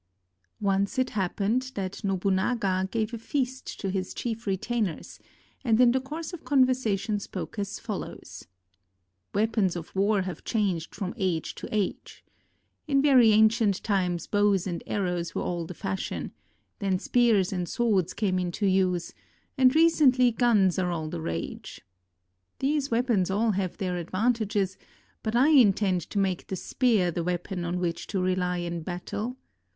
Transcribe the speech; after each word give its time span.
]Once 0.59 0.97
it 0.97 1.11
happened 1.11 1.73
that 1.75 2.03
Nobunaga 2.03 2.89
gave 2.91 3.13
a 3.13 3.19
feast 3.19 3.79
to 3.79 3.91
his 3.91 4.15
chief 4.15 4.47
retainers 4.47 5.19
and 5.63 5.79
in 5.79 5.91
the 5.91 5.99
course 6.01 6.33
of 6.33 6.43
conversation 6.43 7.19
spoke 7.19 7.59
as 7.59 7.77
follows: 7.77 8.47
"Weapons 9.35 9.75
of 9.75 9.95
war 9.95 10.23
have 10.23 10.43
changed 10.43 10.95
from 10.95 11.13
age 11.17 11.53
to 11.53 11.67
age. 11.71 12.25
In 12.87 12.99
very 13.03 13.31
ancient 13.31 13.83
times 13.83 14.25
bows 14.25 14.65
and 14.65 14.81
arrows 14.87 15.35
were 15.35 15.43
all 15.43 15.67
the 15.67 15.75
fashion; 15.75 16.31
then 16.79 16.97
spears 16.97 17.53
and 17.53 17.69
swords 17.69 18.15
came 18.15 18.39
into 18.39 18.65
use; 18.65 19.13
and 19.55 19.75
recently 19.75 20.31
guns 20.31 20.79
are 20.79 20.89
all 20.91 21.09
the 21.09 21.21
rage. 21.21 21.79
These 22.57 22.89
weapons 22.89 23.29
all 23.29 23.51
have 23.51 23.77
their 23.77 23.97
advantages, 23.97 24.79
but 25.21 25.35
I 25.35 25.49
intend 25.49 26.01
to 26.09 26.17
make 26.17 26.47
the 26.47 26.55
spear 26.55 27.11
the 27.11 27.23
weapon 27.23 27.63
on 27.63 27.77
which 27.79 28.07
to 28.07 28.19
rely 28.19 28.57
in 28.57 28.81
battle. 28.81 29.37